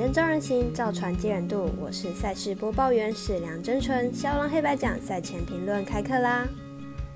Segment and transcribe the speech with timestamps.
[0.00, 1.68] 灯照人行，造船接人度。
[1.78, 4.10] 我是赛事播报员史梁真纯。
[4.14, 6.48] 肖郎黑白奖赛前评论开课啦！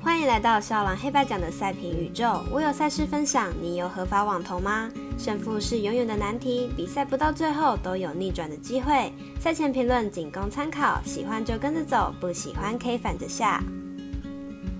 [0.00, 2.42] 欢迎来到肖郎黑白奖的赛评宇宙。
[2.50, 4.90] 我有赛事分享，你有合法网投吗？
[5.16, 9.12] 胜负是永远的难题，比赛不到最后都有逆转的机会。
[9.38, 13.62] 赛前评论仅供参考，喜欢就跟着走，不喜欢可以反着下。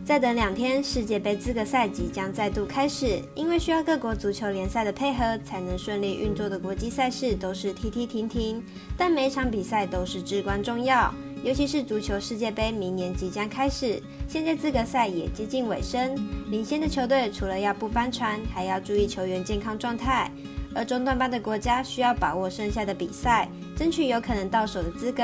[0.05, 3.23] 再等两天，世界杯资格赛即将再度开始。
[3.37, 8.61] 因为需要各国足球联赛的配合，才能顺利运作的国际赛事都是踢踢停停，
[8.97, 11.15] 但每场比赛都是至关重要。
[11.45, 16.17] 尤其是足球世界杯明年即将开始，现在资格赛也接近尾声，
[16.51, 20.29] 领先的球队除了要不翻船，还要注意球员健康状态。
[20.75, 25.23] 而中段班的国家需要把握剩下的比赛，争取有可能到手的资格。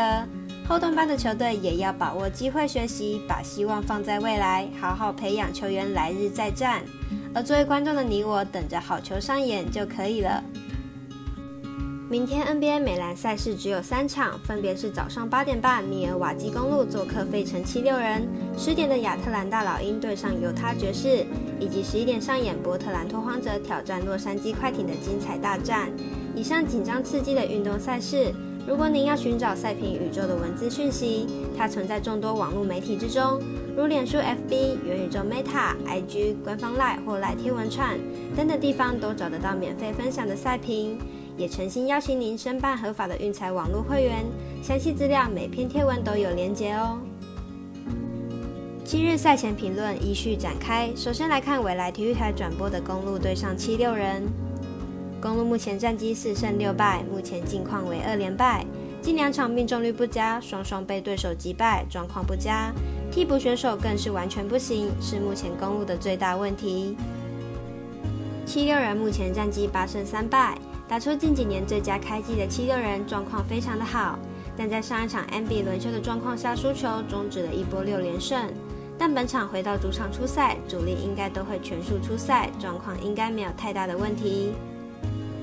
[0.69, 6.83] 后段班的球队也要把握机会学习，把希望放在未来，好好培养球员，来日再战。
[7.35, 10.45] 而作为观众的你我，等着好球上演就可以了。
[12.11, 18.21] 明天 NBA 美篮赛事只有三场，分别是早上八点半，密尔瓦基公路做客费城七六人；
[18.59, 21.25] 十点的亚特兰大老鹰对上犹他爵士，
[21.59, 25.89] 以及十一点上演波特兰拓荒者挑战洛杉矶快艇的精彩大战。
[26.37, 28.35] 以上紧张刺激的运动赛事。
[28.69, 33.41] 如果您要寻找赛评宇宙的文字讯息，它存在众多网络媒体之中，
[33.75, 37.99] 如脸书、FB、元宇宙 Meta、IG、官方 Line 或 Line 天文串
[38.37, 40.99] 等等地方都找得到免费分享的赛评。
[41.39, 44.27] 也诚心邀请您申办合法的运财网络会员，
[44.63, 46.99] 详细资料每篇贴文都有连结哦。
[48.85, 54.25] 今日赛前评论依序展开，首先来看未来体育台转播的公路对上七六人。
[55.21, 58.65] 公路目前战绩四胜六败，目前近况为二连败，
[59.03, 62.73] 近两场命中率不佳，双双被对手击败，状况不佳。
[63.11, 66.97] 替补选手更是完全不行，是目前公路的最大问题。
[68.47, 74.17] 七六人目前战绩八胜三败，打出近几年最佳开季的七六人状况非常的好，
[74.57, 78.41] 但在上一场 NB 轮休的状况下输球，终止了一波六连胜。
[78.97, 84.53] 但本场回到主场出赛，主力应该都会全数出赛，状况应该没有太大的问题。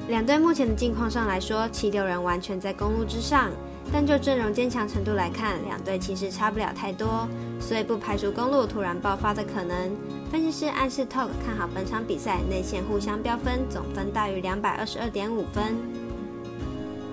[0.07, 3.49] 两队目前的境况上来说，七六人完全在公路之上，
[3.91, 7.27] 但就阵容坚强程度来看，两队其实差不了太多，
[7.59, 9.91] 所以不排除公路突然爆发的可能。
[10.31, 15.75] 分析师暗示 Talk 看好本场比赛内线互相飙分，总分大于两百二十二点五分。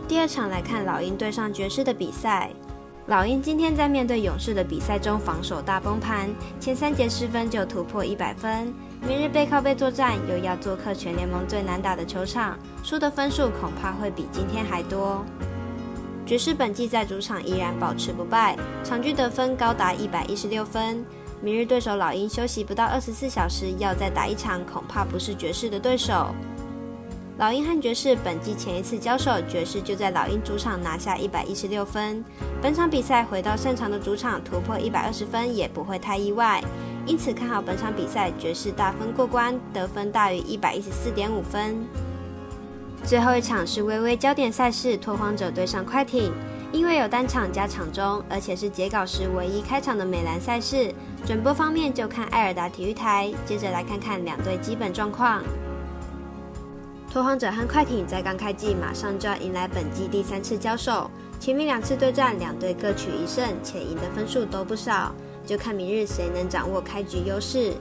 [0.07, 2.51] 第二场来看老鹰对上爵士的比赛，
[3.07, 6.31] 老鹰今天在面对勇士的比赛中防守大崩盘，
[6.61, 8.73] 前三节失分就突破一百分。
[9.01, 15.25] 明日背靠背作战，又要做客全联盟最难打的球场，输的分数恐怕会比今天还多。
[16.25, 21.05] 爵士本季在主场依然保持不败，场均得分高达一百一十六分。
[21.41, 26.33] 明日对手老鹰休息不到二十四小时，要再打一场，恐怕不是爵士的对手。
[27.43, 32.25] 老鹰和爵士本季前一次交手，爵士就在老鹰主场拿下一百一十六分。
[32.63, 36.63] 本场比赛回到擅长的主场，突破一百二十分也不会太意外。
[37.05, 41.85] 因此看好本场比赛爵士大分过关，得分大于一百一十四点五分。
[43.03, 46.33] 最后一场是微微焦点赛事，拓荒者对上快艇。
[46.71, 50.95] 因为有单场加场中，而且是截稿时唯一开场的美兰赛事，
[51.27, 53.33] 转播方面就看艾尔达体育台。
[53.45, 55.43] 接着来看看两队基本状况。
[57.13, 65.15] 拓荒者和快艇在刚开季马上就要迎来本季第三次交手，前面两次对战两队各取一胜，且赢的分数都不少。
[65.45, 67.75] 就看明日谁能掌握开局优势。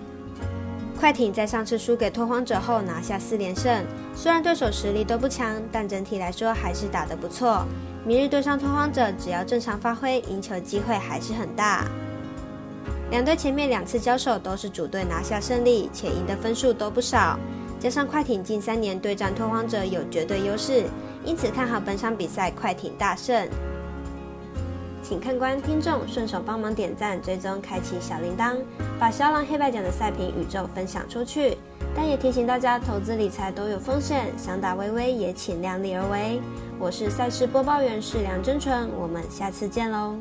[1.00, 7.66] 快艇在上次输给拓荒者后拿下四连胜，虽然对手实力都不强，但整体来说还是打得不错。
[8.06, 11.86] 明日对上拓荒者，只要正常发挥，赢球机会还是很大。
[13.09, 17.40] 两队前面两次交手都是主队拿下胜利，且赢的分数都不少。
[17.81, 20.84] 加上快艇近三年对战拓荒者有绝对优势，
[21.25, 23.50] 因此看好本场比赛快艇大胜。
[25.02, 28.56] 请看官、听众顺手帮忙点赞、追踪、开启小铃铛，
[29.00, 31.58] 把肖郎黑白奖的赛评宇宙分享出去。
[31.96, 36.40] 但也提醒大家，投资理财都有风险，想打微微也请量力而为。
[36.78, 40.16] 我是赛事播报员是梁真纯，我们下次见喽。